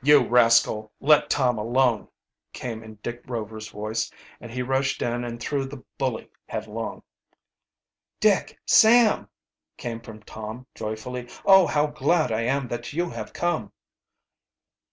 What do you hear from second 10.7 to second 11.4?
joyfully.